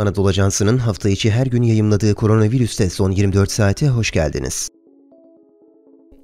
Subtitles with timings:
[0.00, 4.68] Anadolu Ajansı'nın hafta içi her gün yayımladığı koronavirüste son 24 saate hoş geldiniz.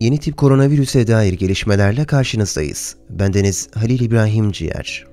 [0.01, 2.97] Yeni tip koronavirüse dair gelişmelerle karşınızdayız.
[3.11, 5.07] Bendeniz Halil İbrahim Ciğer.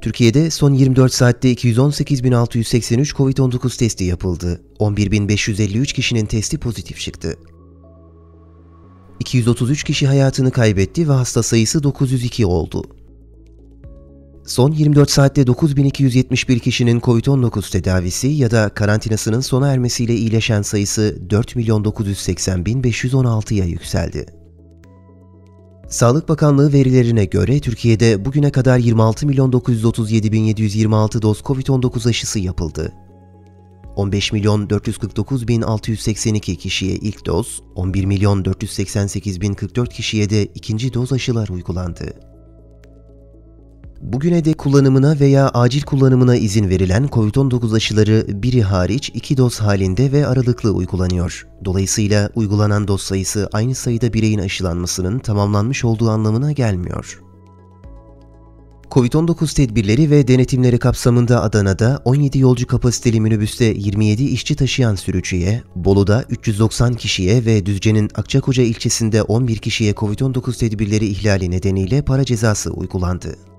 [0.00, 4.60] Türkiye'de son 24 saatte 218.683 COVID-19 testi yapıldı.
[4.78, 7.36] 11.553 kişinin testi pozitif çıktı.
[9.20, 12.84] 233 kişi hayatını kaybetti ve hasta sayısı 902 oldu.
[14.46, 23.64] Son 24 saatte 9271 kişinin COVID-19 tedavisi ya da karantinasının sona ermesiyle iyileşen sayısı 4.980.516'ya
[23.64, 24.26] yükseldi.
[25.88, 32.92] Sağlık Bakanlığı verilerine göre Türkiye'de bugüne kadar 26.937.726 doz COVID-19 aşısı yapıldı.
[33.96, 40.46] 15 milyon 449 bin 682 kişiye ilk doz, 11 milyon 488 bin 44 kişiye de
[40.46, 42.31] ikinci doz aşılar uygulandı.
[44.02, 50.12] Bugüne de kullanımına veya acil kullanımına izin verilen COVID-19 aşıları biri hariç iki doz halinde
[50.12, 51.46] ve aralıklı uygulanıyor.
[51.64, 57.22] Dolayısıyla uygulanan doz sayısı aynı sayıda bireyin aşılanmasının tamamlanmış olduğu anlamına gelmiyor.
[58.90, 66.24] Covid-19 tedbirleri ve denetimleri kapsamında Adana'da 17 yolcu kapasiteli minibüste 27 işçi taşıyan sürücüye, Bolu'da
[66.30, 73.51] 390 kişiye ve Düzce'nin Akçakoca ilçesinde 11 kişiye Covid-19 tedbirleri ihlali nedeniyle para cezası uygulandı.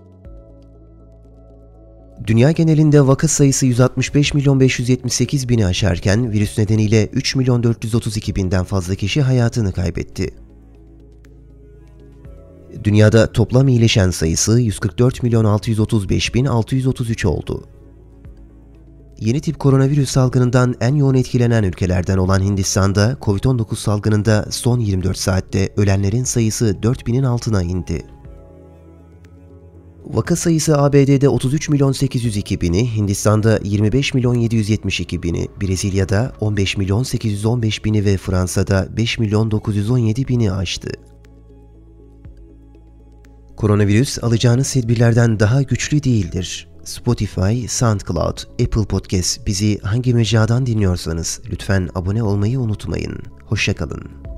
[2.27, 8.63] Dünya genelinde vaka sayısı 165 milyon 578 bini aşarken virüs nedeniyle 3 milyon 432 binden
[8.63, 10.33] fazla kişi hayatını kaybetti.
[12.83, 17.63] Dünyada toplam iyileşen sayısı 144 milyon 635 bin 633 oldu.
[19.19, 25.69] Yeni tip koronavirüs salgınından en yoğun etkilenen ülkelerden olan Hindistan'da COVID-19 salgınında son 24 saatte
[25.77, 28.05] ölenlerin sayısı 4000'in altına indi.
[30.05, 37.03] Vaka sayısı ABD'de 33 milyon 802 bini, Hindistan'da 25 milyon 772 bini, Brezilya'da 15 milyon
[37.03, 40.89] 815 bini ve Fransa'da 5 milyon 917 bini aştı.
[43.57, 46.67] Koronavirüs alacağınız tedbirlerden daha güçlü değildir.
[46.83, 53.17] Spotify, SoundCloud, Apple Podcast bizi hangi mecradan dinliyorsanız lütfen abone olmayı unutmayın.
[53.45, 54.32] Hoşçakalın.